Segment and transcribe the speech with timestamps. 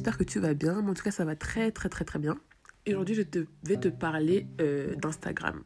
[0.00, 0.78] J'espère que tu vas bien.
[0.78, 2.38] en tout cas, ça va très très très très bien.
[2.86, 3.20] Et aujourd'hui, je
[3.64, 5.62] vais te parler euh, d'Instagram.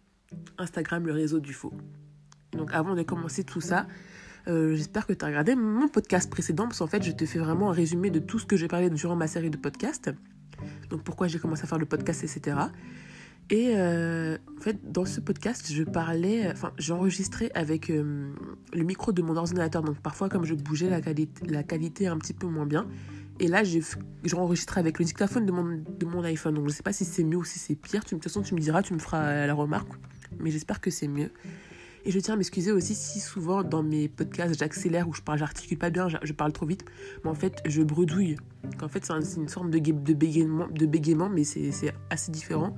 [0.58, 1.72] Instagram, le réseau du faux.
[2.50, 3.86] Donc avant de commencer tout ça,
[4.48, 7.38] euh, j'espère que tu as regardé mon podcast précédent, parce qu'en fait, je te fais
[7.38, 10.10] vraiment un résumé de tout ce que j'ai parlé durant ma série de podcasts.
[10.90, 12.56] Donc pourquoi j'ai commencé à faire le podcast, etc.
[13.50, 18.34] Et euh, en fait, dans ce podcast, je parlais, enfin, j'enregistrais avec le
[18.74, 19.82] micro de mon ordinateur.
[19.84, 20.98] Donc parfois, comme je bougeais, la
[21.46, 22.88] la qualité est un petit peu moins bien.
[23.40, 23.82] Et là, j'ai
[24.34, 26.54] enregistré avec le dictaphone de mon, de mon iPhone.
[26.54, 28.02] Donc, je ne sais pas si c'est mieux ou si c'est pire.
[28.04, 29.88] De toute façon, tu me diras, tu me feras la remarque.
[30.38, 31.30] Mais j'espère que c'est mieux.
[32.06, 35.38] Et je tiens à m'excuser aussi si souvent dans mes podcasts j'accélère ou je parle,
[35.38, 36.84] j'articule pas bien, je parle trop vite.
[37.24, 38.36] Mais en fait, je bredouille.
[38.82, 42.76] En fait, c'est une forme de, de, bégaiement, de bégaiement, mais c'est assez différent.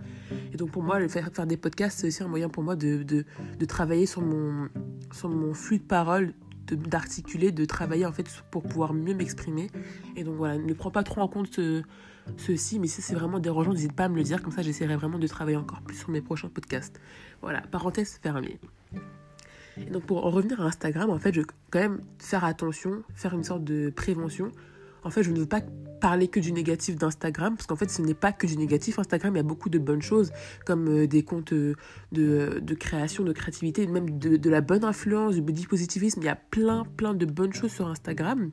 [0.52, 3.02] Et donc pour moi, faire, faire des podcasts, c'est aussi un moyen pour moi de,
[3.02, 3.24] de,
[3.58, 4.68] de travailler sur mon,
[5.12, 6.32] sur mon flux de parole
[6.74, 9.70] d'articuler, de, travailler en fait pour pouvoir mieux m'exprimer.
[10.16, 11.60] Et donc voilà, ne prends pas trop en compte
[12.36, 14.96] ceci, mais si c'est vraiment dérangeant, n'hésite pas à me le dire, comme ça j'essaierai
[14.96, 17.00] vraiment de travailler encore plus sur mes prochains podcasts.
[17.42, 18.58] Voilà, parenthèse fermée.
[19.78, 23.02] Et donc pour en revenir à Instagram, en fait, je veux quand même faire attention,
[23.14, 24.50] faire une sorte de prévention.
[25.04, 25.60] En fait, je ne veux pas
[26.00, 28.98] parler que du négatif d'Instagram, parce qu'en fait, ce n'est pas que du négatif.
[28.98, 30.32] Instagram, il y a beaucoup de bonnes choses,
[30.64, 31.74] comme euh, des comptes euh,
[32.12, 36.20] de, de, création, de créativité, même de, de, la bonne influence, du positivisme.
[36.22, 38.50] Il y a plein, plein de bonnes choses sur Instagram.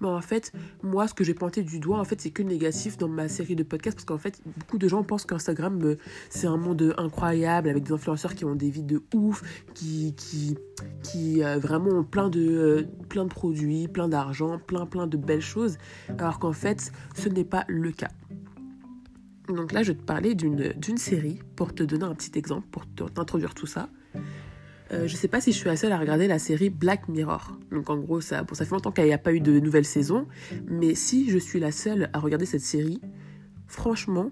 [0.00, 2.48] Mais en fait, moi, ce que j'ai pointé du doigt, en fait, c'est que le
[2.48, 5.96] négatif dans ma série de podcasts, parce qu'en fait, beaucoup de gens pensent qu'Instagram, euh,
[6.30, 9.42] c'est un monde incroyable, avec des influenceurs qui ont des vies de ouf,
[9.74, 10.56] qui, qui,
[11.02, 15.78] qui vraiment ont plein de, plein de produits, plein d'argent, plein, plein de belles choses,
[16.18, 18.10] alors qu'en fait, ce n'est pas le cas.
[19.48, 22.86] Donc là, je vais te parler d'une série pour te donner un petit exemple, pour
[22.86, 23.88] t'introduire tout ça.
[24.92, 27.58] Euh, je sais pas si je suis la seule à regarder la série Black Mirror.
[27.70, 30.26] Donc en gros, ça, ça fait longtemps qu'il n'y a pas eu de nouvelle saison.
[30.68, 33.00] Mais si je suis la seule à regarder cette série,
[33.66, 34.30] franchement,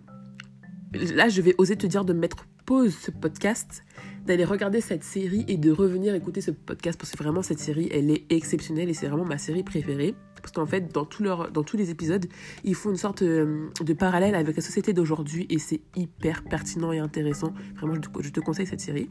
[0.92, 3.84] là, je vais oser te dire de mettre pause ce podcast,
[4.26, 7.88] d'aller regarder cette série et de revenir écouter ce podcast parce que vraiment cette série,
[7.92, 10.14] elle est exceptionnelle et c'est vraiment ma série préférée.
[10.40, 11.06] Parce qu'en fait, dans,
[11.52, 12.26] dans tous les épisodes,
[12.64, 16.92] ils font une sorte euh, de parallèle avec la société d'aujourd'hui et c'est hyper pertinent
[16.92, 17.52] et intéressant.
[17.76, 19.10] Vraiment, je te, conseille cette série.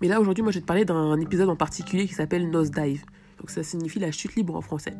[0.00, 3.04] Mais là, aujourd'hui, moi, je vais te parler d'un épisode en particulier qui s'appelle Nosedive.
[3.38, 4.94] Donc, ça signifie la chute libre en français.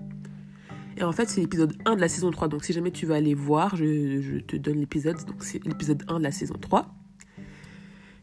[0.96, 2.48] Et en fait, c'est l'épisode 1 de la saison 3.
[2.48, 5.16] Donc, si jamais tu veux aller voir, je, je te donne l'épisode.
[5.24, 6.99] Donc, c'est l'épisode 1 de la saison 3.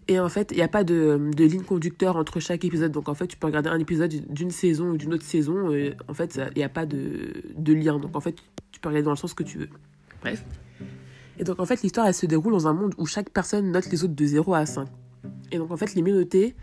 [0.09, 2.91] Et en fait, il n'y a pas de, de, ligne conducteur entre chaque épisode.
[2.91, 5.71] Donc en fait, tu peux regarder un épisode d'une saison ou d'une autre saison.
[5.73, 7.99] Et en fait, il n'y a pas de, de, lien.
[7.99, 8.35] Donc en fait,
[8.71, 9.69] tu peux regarder dans le sens que tu veux.
[10.21, 10.45] Bref.
[11.39, 13.89] Et donc en fait, l'histoire, elle se déroule dans un monde où chaque personne note
[13.91, 14.87] les autres de 0 à 5.
[15.51, 16.55] Et donc en fait, les minorités,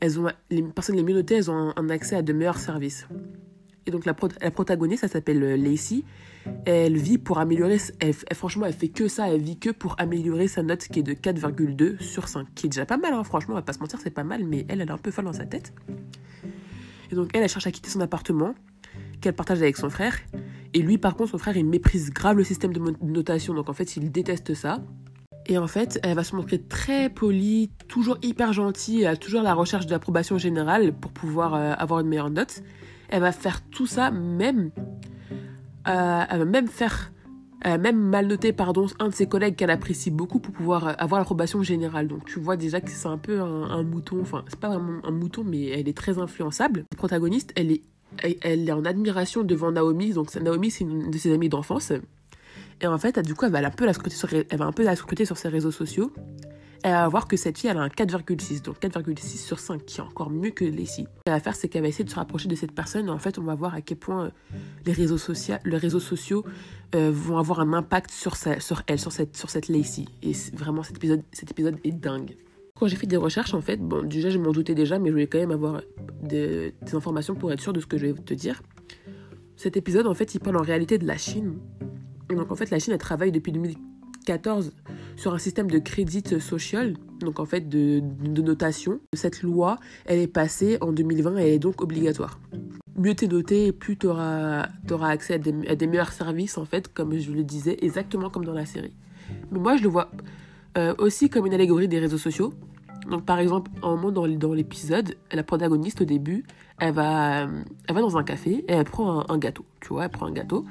[0.00, 3.08] elles ont, les personnes les minorités, elles ont un, accès à de meilleurs services.
[3.86, 6.04] Et donc la, la protagoniste, elle s'appelle euh, Lacey
[6.66, 10.48] elle vit pour améliorer, elle, franchement, elle fait que ça, elle vit que pour améliorer
[10.48, 13.54] sa note qui est de 4,2 sur 5, qui est déjà pas mal, hein, franchement,
[13.54, 15.26] on va pas se mentir, c'est pas mal, mais elle, elle est un peu folle
[15.26, 15.72] dans sa tête.
[17.10, 18.54] Et donc, elle, elle cherche à quitter son appartement,
[19.20, 20.16] qu'elle partage avec son frère.
[20.74, 23.72] Et lui, par contre, son frère, il méprise grave le système de notation, donc en
[23.72, 24.82] fait, il déteste ça.
[25.46, 29.42] Et en fait, elle va se montrer très polie, toujours hyper gentille, elle a toujours
[29.42, 32.62] la recherche de l'approbation générale pour pouvoir euh, avoir une meilleure note.
[33.10, 34.70] Elle va faire tout ça même
[35.84, 37.12] va même faire,
[37.64, 41.20] même mal noter pardon, un de ses collègues qu'elle apprécie beaucoup pour pouvoir euh, avoir
[41.20, 42.08] l'approbation générale.
[42.08, 45.10] Donc tu vois déjà que c'est un peu un, mouton, enfin c'est pas vraiment un
[45.10, 46.84] mouton, mais elle est très influençable.
[46.90, 47.82] La protagoniste, elle est,
[48.42, 50.12] elle, est en admiration devant Naomi.
[50.12, 51.92] Donc Naomi, c'est une de ses amies d'enfance.
[52.80, 54.82] Et en fait, du coup, elle va un peu la scruter elle va un peu
[54.82, 56.12] la scruter sur ses réseaux sociaux
[56.84, 60.00] elle va voir que cette fille, elle a un 4,6, donc 4,6 sur 5, qui
[60.00, 62.14] est encore mieux que les Ce qu'elle va faire, c'est qu'elle va essayer de se
[62.14, 64.30] rapprocher de cette personne, et en fait, on va voir à quel point euh,
[64.84, 66.44] les réseaux, sociaux,
[66.94, 68.60] euh, vont avoir un impact sur, elle,
[68.98, 70.04] sur cette, sur Lacey.
[70.22, 72.36] Et vraiment, cet épisode, cet épisode est dingue.
[72.78, 75.12] Quand j'ai fait des recherches, en fait, bon, déjà, je m'en doutais déjà, mais je
[75.12, 75.80] voulais quand même avoir
[76.22, 78.62] des, informations pour être sûr de ce que je vais te dire.
[79.56, 81.60] Cet épisode, en fait, il parle en réalité de la Chine.
[82.30, 83.74] Et donc, en fait, la Chine, elle travaille depuis 2000
[84.24, 84.72] 14
[85.16, 88.02] sur un système de crédit social, donc en fait de,
[88.40, 89.00] notation.
[89.12, 92.40] Cette loi, elle est passée en 2020 et elle est donc obligatoire.
[92.96, 94.68] Mieux t'es noté, plus tu auras,
[95.02, 98.66] accès à des, meilleurs services, en fait, comme je le disais, exactement comme dans la
[98.66, 98.94] série.
[99.50, 100.10] Mais moi, je le vois
[100.78, 102.52] euh, aussi comme une allégorie des réseaux sociaux.
[103.10, 106.44] Donc, par exemple, un moment dans, dans l'épisode, la protagoniste, au début,
[106.78, 107.48] elle va,
[107.88, 109.64] elle va dans un café et elle prend un, un gâteau.
[109.80, 110.64] Tu vois, elle prend un gâteau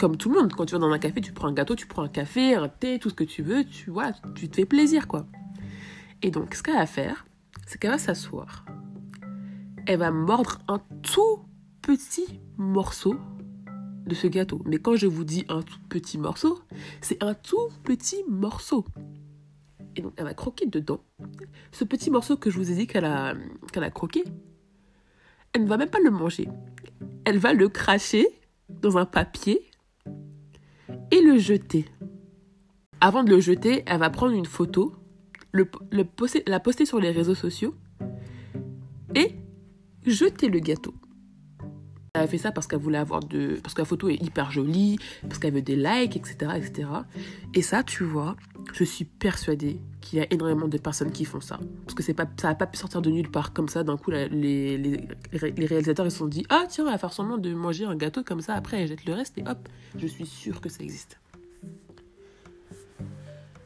[0.00, 1.86] comme tout le monde, quand tu vas dans un café, tu prends un gâteau, tu
[1.86, 4.64] prends un café, un thé, tout ce que tu veux, tu vois, tu te fais
[4.64, 5.26] plaisir, quoi.
[6.22, 7.26] Et donc, ce qu'elle va faire,
[7.66, 8.64] c'est qu'elle va s'asseoir.
[9.86, 11.44] Elle va mordre un tout
[11.82, 13.14] petit morceau
[14.06, 14.62] de ce gâteau.
[14.64, 16.58] Mais quand je vous dis un tout petit morceau,
[17.02, 18.86] c'est un tout petit morceau.
[19.96, 21.00] Et donc, elle va croquer dedans.
[21.72, 23.34] Ce petit morceau que je vous ai dit qu'elle a,
[23.70, 24.24] qu'elle a croqué,
[25.52, 26.48] elle ne va même pas le manger.
[27.26, 28.26] Elle va le cracher
[28.70, 29.69] dans un papier
[31.10, 31.86] et le jeter.
[33.00, 34.94] Avant de le jeter, elle va prendre une photo,
[35.52, 37.74] la poster sur les réseaux sociaux
[39.14, 39.34] et
[40.06, 40.94] jeter le gâteau.
[42.22, 43.58] Elle fait ça parce qu'elle voulait avoir de.
[43.62, 46.88] parce que la photo est hyper jolie, parce qu'elle veut des likes, etc., etc.
[47.54, 48.36] Et ça, tu vois,
[48.72, 51.58] je suis persuadée qu'il y a énormément de personnes qui font ça.
[51.86, 53.84] Parce que pas, ça n'a pas pu sortir de nulle part comme ça.
[53.84, 57.38] D'un coup, les, les, réalisateurs ils se sont dit Ah, tiens, on va faire semblant
[57.38, 58.54] de manger un gâteau comme ça.
[58.54, 61.18] Après, elle jette le reste et hop, je suis sûre que ça existe.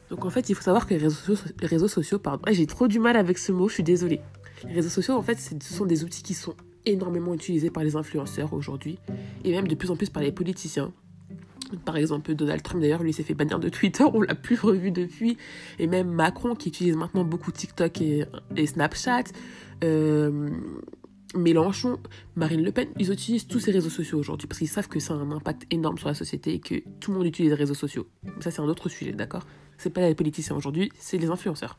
[0.09, 2.67] Donc en fait, il faut savoir que les réseaux sociaux, les réseaux sociaux pardon, j'ai
[2.67, 4.21] trop du mal avec ce mot, je suis désolée.
[4.67, 7.95] Les réseaux sociaux, en fait, ce sont des outils qui sont énormément utilisé par les
[7.95, 8.97] influenceurs aujourd'hui
[9.43, 10.91] et même de plus en plus par les politiciens.
[11.83, 14.91] Par exemple, Donald Trump, d'ailleurs, lui s'est fait bannir de Twitter, on l'a plus revu
[14.91, 15.37] depuis.
[15.79, 18.27] Et même Macron, qui utilise maintenant beaucoup TikTok et,
[18.65, 19.23] Snapchat.
[19.83, 20.49] Euh,
[21.35, 21.99] Mélenchon,
[22.35, 25.13] Marine Le Pen, ils utilisent tous ces réseaux sociaux aujourd'hui parce qu'ils savent que ça
[25.13, 27.73] a un impact énorme sur la société et que tout le monde utilise les réseaux
[27.73, 28.07] sociaux.
[28.39, 29.45] Ça, c'est un autre sujet, d'accord?
[29.77, 31.77] C'est pas les politiciens aujourd'hui, c'est les influenceurs.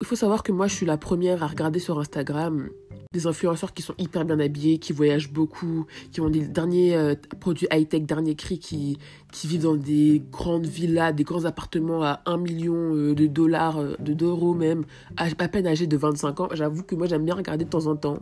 [0.00, 2.68] Il faut savoir que moi, je suis la première à regarder sur Instagram
[3.14, 7.14] des influenceurs qui sont hyper bien habillés, qui voyagent beaucoup, qui ont des derniers euh,
[7.40, 8.98] produits high-tech, derniers cris, qui,
[9.32, 13.78] qui vivent dans des grandes villas, des grands appartements à 1 million euh, de dollars,
[13.78, 14.84] euh, de d'euros même,
[15.16, 16.48] à, peine âgés de 25 ans.
[16.52, 18.18] J'avoue que moi, j'aime bien regarder de temps en temps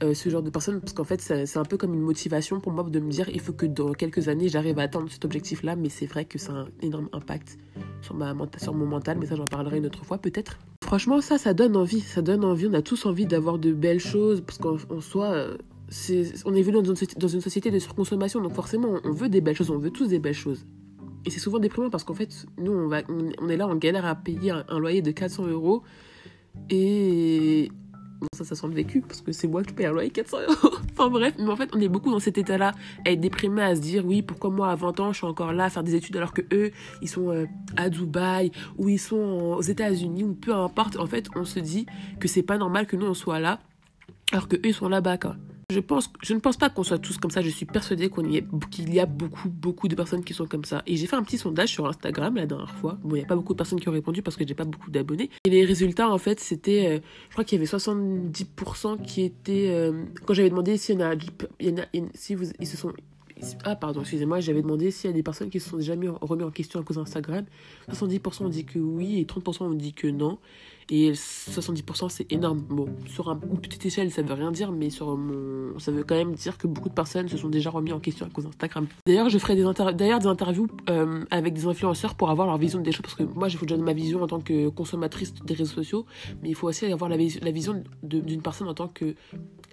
[0.00, 2.82] ce genre de personnes parce qu'en fait, c'est un peu comme une motivation pour moi
[2.84, 5.88] de me dire il faut que dans quelques années, j'arrive à atteindre cet objectif-là, mais
[5.88, 7.58] c'est vrai que ça a un énorme impact
[8.00, 10.58] sur, ma, sur mon mental, mais ça, j'en parlerai une autre fois peut-être.
[10.92, 12.00] Franchement, ça, ça donne envie.
[12.00, 12.66] Ça donne envie.
[12.66, 15.56] On a tous envie d'avoir de belles choses parce qu'en soi, euh,
[16.44, 18.42] on est venu dans une, société de surconsommation.
[18.42, 19.70] Donc forcément, on veut des belles choses.
[19.70, 20.66] On veut tous des belles choses.
[21.24, 24.50] Et c'est souvent déprimant parce qu'en fait, nous, on, est là, on galère à payer
[24.50, 25.82] un loyer de 400 euros.
[26.68, 27.72] Et
[28.44, 30.76] ça, ça sent le vécu, parce que c'est moi qui paye un loyer 400 euros.
[30.92, 32.72] enfin bref, mais en fait, on est beaucoup dans cet état-là,
[33.06, 35.52] à être déprimé, à se dire, oui, pourquoi moi, à 20 ans, je suis encore
[35.52, 37.46] là à faire des études, alors que eux, ils sont euh,
[37.76, 39.16] à Dubaï, ou ils sont
[39.56, 40.98] aux États-Unis, ou peu importe.
[40.98, 41.86] En fait, on se dit
[42.20, 43.60] que c'est pas normal que nous, on soit là,
[44.32, 45.36] alors que eux, ils sont là-bas, quoi.
[45.72, 47.40] Je, pense, je ne pense pas qu'on soit tous comme ça.
[47.42, 50.64] Je suis persuadée qu'on y qu'il y a beaucoup, beaucoup de personnes qui sont comme
[50.64, 50.82] ça.
[50.86, 52.98] Et j'ai fait un petit sondage sur Instagram la dernière fois.
[53.02, 54.64] Bon, il n'y a pas beaucoup de personnes qui ont répondu parce que j'ai pas
[54.64, 55.30] beaucoup d'abonnés.
[55.44, 56.98] Et les résultats, en fait, c'était, euh,
[57.28, 61.10] je crois qu'il y avait 70% qui étaient, euh, quand j'avais demandé s'il y en
[61.10, 61.14] a,
[61.60, 62.92] il y en a, si vous, ils se sont,
[63.64, 66.44] ah, pardon, excusez-moi, j'avais demandé s'il y a des personnes qui se sont jamais remis
[66.44, 67.44] en question à cause d'Instagram.
[67.90, 70.38] 70% ont dit que oui et 30% ont dit que non.
[70.94, 72.60] Et 70% c'est énorme.
[72.68, 75.78] Bon, sur une petite échelle, ça veut rien dire, mais sur mon...
[75.78, 78.26] ça veut quand même dire que beaucoup de personnes se sont déjà remis en question
[78.26, 78.86] à cause d'Instagram.
[79.06, 82.78] D'ailleurs, je ferai des, D'ailleurs, des interviews euh, avec des influenceurs pour avoir leur vision
[82.78, 85.54] des choses, parce que moi, je vous donne ma vision en tant que consommatrice des
[85.54, 86.04] réseaux sociaux,
[86.42, 89.14] mais il faut aussi avoir la, la vision d'une personne en tant que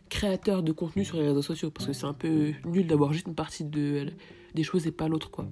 [0.08, 3.28] créateur de contenu sur les réseaux sociaux parce que c'est un peu nul d'avoir juste
[3.28, 4.08] une partie de,
[4.56, 5.48] des choses et pas l'autre quoi.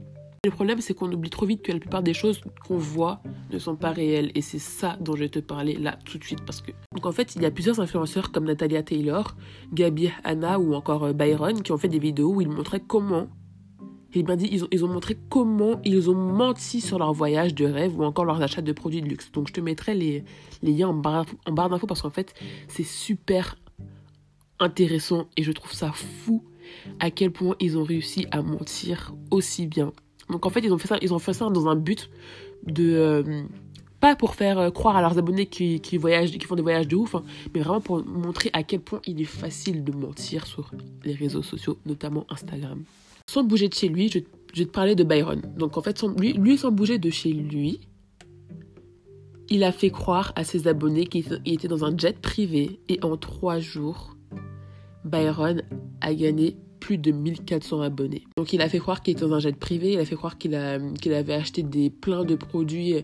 [0.47, 3.59] Le problème c'est qu'on oublie trop vite que la plupart des choses qu'on voit ne
[3.59, 6.39] sont pas réelles et c'est ça dont je vais te parler là tout de suite
[6.45, 9.35] parce que donc en fait il y a plusieurs influenceurs comme Natalia Taylor,
[9.73, 13.27] Gabi Anna ou encore euh, Byron qui ont fait des vidéos où ils montraient comment
[14.13, 17.99] et bien dit, ils ont, montré comment ils ont menti sur leur voyage de rêve
[17.99, 19.33] ou encore leurs achats de produits de luxe.
[19.33, 20.23] Donc je te mettrai les,
[20.63, 22.33] les liens en barre, en barre d'infos parce qu'en fait
[22.69, 23.57] c'est super
[24.59, 26.41] intéressant et je trouve ça fou
[27.01, 29.91] à quel point ils ont réussi à mentir aussi bien.
[30.29, 32.09] Donc en fait, ils ont fait ça, ils ont fait ça dans un but
[32.65, 33.43] de euh,
[33.99, 36.87] pas pour faire euh, croire à leurs abonnés qui, qui, voyagent, qui font des voyages
[36.87, 40.45] de ouf, hein, mais vraiment pour montrer à quel point il est facile de mentir
[40.45, 40.71] sur
[41.03, 42.83] les réseaux sociaux, notamment Instagram.
[43.29, 44.19] Sans bouger de chez lui, je,
[44.59, 45.41] vais te parler de Byron.
[45.57, 47.79] Donc en fait, lui, lui, sans bouger de chez lui,
[49.49, 53.15] il a fait croire à ses abonnés qu'il était dans un jet privé et en
[53.17, 54.15] trois jours,
[55.05, 55.63] Byron
[56.01, 58.23] a gagné plus de 1400 abonnés.
[58.37, 60.37] Donc il a fait croire qu'il était dans un jet privé, il a fait croire
[60.37, 62.95] qu'il avait acheté des plein de produits,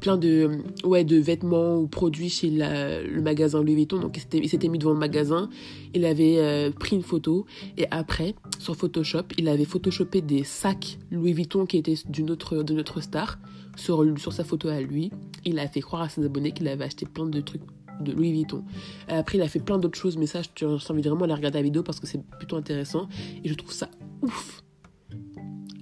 [0.00, 0.50] plein de
[0.84, 3.98] ouais de vêtements ou produits chez le magasin Louis Vuitton.
[3.98, 5.48] Donc il s'était mis devant le magasin,
[5.94, 10.98] il avait euh, pris une photo et après sur Photoshop, il avait photoshopé des sacs
[11.10, 13.38] Louis Vuitton qui étaient d'une autre de notre star
[13.76, 15.10] sur sur sa photo à lui.
[15.44, 17.62] Il a fait croire à ses abonnés qu'il avait acheté plein de trucs
[18.00, 18.64] de Louis Vuitton.
[19.08, 21.58] Après, il a fait plein d'autres choses, mais ça, je t'invite vraiment à aller regarder
[21.58, 23.08] la vidéo parce que c'est plutôt intéressant.
[23.44, 23.88] Et je trouve ça
[24.22, 24.62] ouf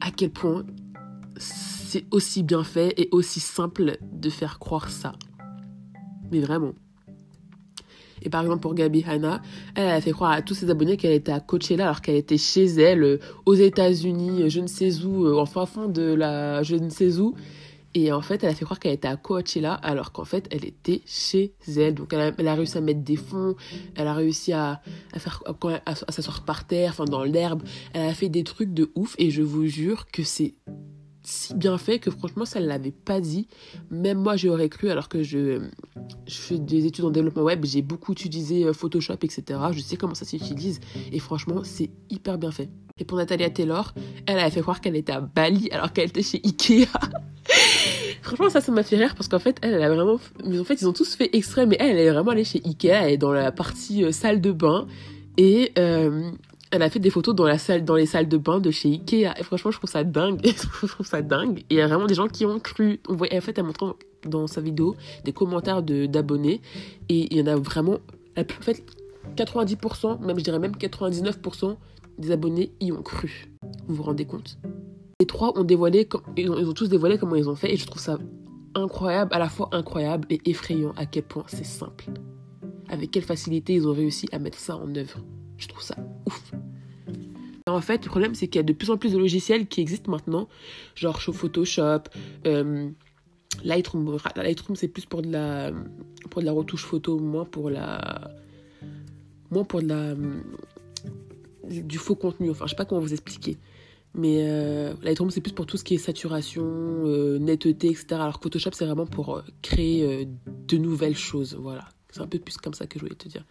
[0.01, 0.65] à quel point
[1.39, 5.13] c'est aussi bien fait et aussi simple de faire croire ça.
[6.31, 6.73] Mais vraiment.
[8.23, 9.41] Et par exemple, pour Gabi Hanna,
[9.75, 12.39] elle a fait croire à tous ses abonnés qu'elle était à Coachella alors qu'elle était
[12.39, 16.77] chez elle, euh, aux États-Unis, je ne sais où, en fin fond de la je
[16.77, 17.35] ne sais où.
[17.99, 20.67] Et en fait, elle a fait croire qu'elle était à Coachella alors qu'en fait, elle
[20.67, 21.95] était chez elle.
[21.95, 23.57] Donc, elle a, réussi à mettre des fonds,
[23.95, 24.83] elle a réussi à,
[25.15, 27.63] à s'asseoir par terre, enfin dans l'herbe.
[27.95, 30.57] Elle a fait des trucs de ouf et je vous jure que c'est
[31.23, 33.49] si bien fait que franchement ça ne l'avait pas dit
[33.91, 35.61] même moi j'aurais cru alors que je,
[36.25, 39.97] je fais des études en développement web j'ai beaucoup utilisé euh, Photoshop etc je sais
[39.97, 40.79] comment ça s'utilise
[41.11, 43.93] et franchement c'est hyper bien fait et pour Natalia Taylor
[44.27, 46.87] elle avait fait croire qu'elle était à Bali alors qu'elle était chez Ikea
[48.27, 50.81] franchement ça ça m'a fait rire parce qu'en fait elle, a vraiment mais en fait
[50.81, 53.17] ils ont tous fait extrême mais elle elle est vraiment allée chez Ikea elle est
[53.17, 54.87] dans la partie euh, salle de bain
[55.39, 56.31] et euh,
[56.71, 57.59] elle a fait des photos dans les
[58.07, 59.35] salles de bain de chez Ikea.
[59.39, 60.41] Et franchement je trouve ça dingue.
[60.83, 61.61] Je trouve ça dingue.
[61.71, 63.01] Et il y a vraiment des gens qui ont cru.
[63.09, 66.61] On voit en fait elle montre dans sa vidéo des commentaires de d'abonnés
[67.09, 67.99] et il y en a vraiment
[68.37, 68.83] en fait
[69.37, 71.77] 90% même je dirais même 99%
[72.19, 73.49] des abonnés y ont cru.
[73.87, 74.59] Vous vous rendez compte?
[75.21, 76.07] Les trois ont dévoilé
[76.37, 78.19] ils ont, tous dévoilé comment ils ont fait et je trouve ça
[78.75, 82.07] incroyable à la fois incroyable et effrayant à quel point c'est simple
[82.91, 85.19] avec quelle facilité ils ont réussi à mettre ça en œuvre
[85.57, 85.97] je trouve ça
[86.27, 86.53] ouf.
[87.69, 89.81] En fait, le problème, c'est qu'il y a de plus en plus de logiciels qui
[89.81, 90.49] existent maintenant,
[90.95, 92.03] genre Photoshop,
[92.47, 92.91] euh,
[93.65, 94.19] Lightroom.
[94.37, 95.73] Lightroom, c'est plus pour de la
[96.31, 98.31] pour de la retouche photo, moins pour la
[99.51, 100.15] moins pour de la
[101.69, 102.51] du faux contenu.
[102.51, 103.57] Enfin, je sais pas comment vous expliquer.
[104.17, 108.07] Mais euh, Lightroom, c'est plus pour tout ce qui est saturation, euh, netteté, etc.
[108.13, 111.57] Alors Photoshop, c'est vraiment pour créer de nouvelles choses.
[111.61, 111.89] Voilà.
[112.11, 113.45] C'est un peu plus comme ça que je voulais te dire.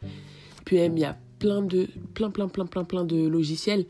[0.65, 3.85] Puis il y a plein de plein plein plein plein plein de logiciels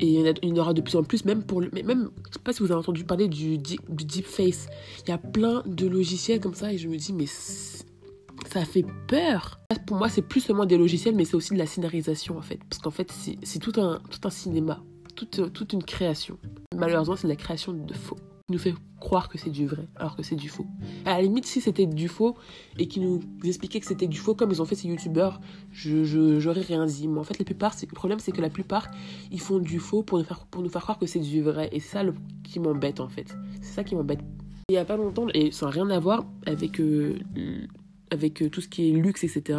[0.00, 2.42] et il y, en aura de plus en plus même pour le même je sais
[2.42, 4.66] pas si vous avez entendu parler du deep face
[5.06, 8.84] il y a plein de logiciels comme ça et je me dis mais ça fait
[9.06, 12.42] peur pour moi c'est plus seulement des logiciels mais c'est aussi de la scénarisation en
[12.42, 14.82] fait parce qu'en fait c'est tout un tout un cinéma
[15.14, 16.38] toute, toute une création
[16.74, 18.16] malheureusement c'est de la création de faux
[18.50, 20.66] nous fait croire que c'est du vrai alors que c'est du faux.
[21.06, 22.36] À la limite, si c'était du faux
[22.78, 25.40] et qu'ils nous expliquaient que c'était du faux, comme ils ont fait ces youtubeurs,
[25.70, 27.08] je, je, j'aurais rien dit.
[27.08, 28.90] Mais en fait, la plupart, le problème, c'est que la plupart,
[29.30, 31.70] ils font du faux pour nous faire, croire que c'est du vrai.
[31.72, 33.34] Et c'est ça le, qui m'embête, en fait.
[33.62, 34.20] C'est ça qui m'embête.
[34.68, 38.60] Il n'y a pas longtemps, et ça n'a rien à voir avec, euh, euh, tout
[38.60, 39.58] ce qui est luxe, etc.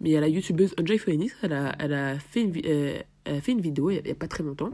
[0.00, 2.98] Mais il y a la youtubeuse Enjoy Phoenix, elle a, elle a, fait, une, euh,
[3.24, 4.70] elle a fait une vidéo il n'y a, pas très longtemps.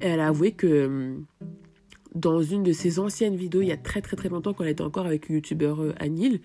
[0.00, 1.16] Et elle a avoué que
[2.14, 4.70] dans une de ses anciennes vidéos, il y a très très très longtemps, quand elle
[4.70, 6.40] était encore avec le youtubeur euh, Anil,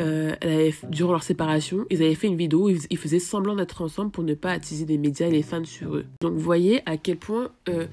[0.00, 3.80] euh, elle durant leur séparation, ils avaient fait une vidéo où ils, faisaient semblant d'être
[3.82, 6.04] ensemble pour ne pas attiser les médias et les fans sur eux.
[6.20, 7.86] Donc vous voyez à quel point euh,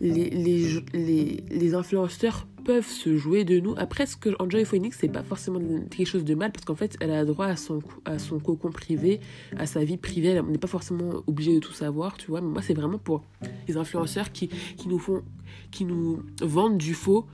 [0.00, 3.74] les, les, les, les influenceurs peuvent se jouer de nous.
[3.76, 6.96] Après, ce que Enjoy Phoenix, c'est pas forcément quelque chose de mal parce qu'en fait,
[7.00, 7.80] elle a droit à son,
[8.38, 9.20] cocon privé,
[9.56, 10.40] à sa vie privée.
[10.40, 12.40] On n'est pas forcément obligé de tout savoir, tu vois.
[12.40, 13.22] Mais moi, c'est vraiment pour
[13.68, 14.50] les influenceurs qui,
[14.86, 15.22] nous font,
[15.70, 17.26] qui nous vendent du faux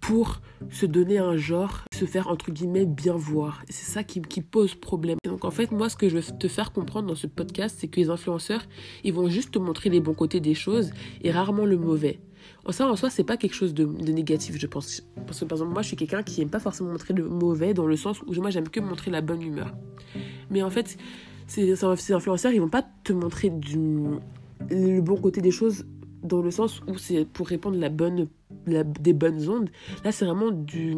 [0.00, 3.62] pour se donner un genre, se faire entre guillemets bien voir.
[3.68, 5.18] C'est ça qui, pose problème.
[5.24, 7.88] Donc en fait, moi, ce que je veux te faire comprendre dans ce podcast, c'est
[7.88, 8.62] que les influenceurs,
[9.04, 10.90] ils vont juste te montrer les bons côtés des choses
[11.22, 12.20] et rarement le mauvais.
[12.70, 15.02] Ça, en soi, c'est pas quelque chose de, négatif, je pense.
[15.26, 17.74] Parce que, par exemple, moi, je suis quelqu'un qui aime pas forcément montrer le mauvais,
[17.74, 19.74] dans le sens où moi, j'aime que montrer la bonne humeur.
[20.50, 20.96] Mais en fait,
[21.46, 23.78] ces, ces influenceurs, ils vont pas te montrer du,
[24.68, 25.84] le bon côté des choses
[26.22, 28.28] dans le sens où c'est pour répondre la bonne,
[28.66, 29.70] la, des bonnes ondes.
[30.04, 30.94] Là, c'est vraiment du,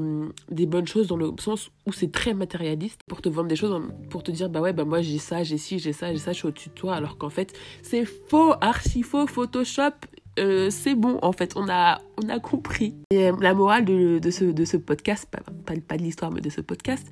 [0.51, 3.81] des bonnes choses dans le sens où c'est très matérialiste pour te vendre des choses,
[4.11, 6.33] pour te dire, bah ouais, bah moi j'ai ça, j'ai ci, j'ai ça, j'ai ça,
[6.33, 9.93] je suis au-dessus de toi, alors qu'en fait, c'est faux, archi faux, Photoshop.
[10.39, 12.95] Euh, c'est bon, en fait, on a, on a compris.
[13.11, 15.41] Et euh, la morale de, de, ce, de ce podcast, pas,
[15.87, 17.07] pas, de l'histoire, mais de ce podcast,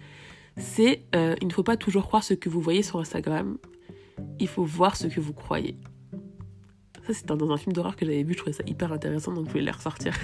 [0.57, 3.59] c'est euh, il ne faut pas toujours croire ce que vous voyez sur Instagram,
[4.39, 5.77] il faut voir ce que vous croyez.
[7.07, 8.35] Ça, c'était dans un film d'horreur que j'avais vu.
[8.35, 10.15] Je trouvais ça hyper intéressant, donc je voulais les ressortir.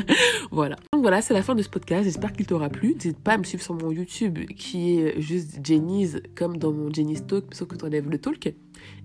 [0.50, 0.76] voilà.
[0.92, 2.04] Donc voilà, c'est la fin de ce podcast.
[2.04, 2.94] J'espère qu'il t'aura plu.
[2.94, 6.92] N'hésite pas à me suivre sur mon YouTube qui est juste Jenny's, comme dans mon
[6.92, 8.54] Jenny's Talk, sauf que tu enlèves le talk.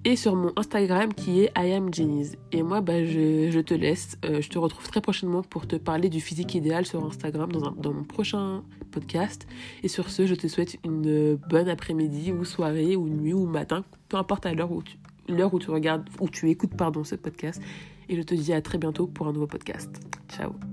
[0.04, 2.36] Et sur mon Instagram qui est I am Jenny's.
[2.52, 4.18] Et moi, bah, je, te laisse.
[4.26, 7.94] Euh, je te retrouve très prochainement pour te parler du physique idéal sur Instagram dans
[7.94, 9.48] mon prochain podcast.
[9.84, 13.84] Et sur ce, je te souhaite une bonne après-midi ou soirée ou nuit ou matin,
[14.10, 14.98] peu importe à l'heure où tu
[15.28, 17.62] l'heure où tu regardes, où tu écoutes pardon ce podcast.
[18.10, 19.90] Et je te dis à très bientôt pour un nouveau podcast.
[20.30, 20.71] Ciao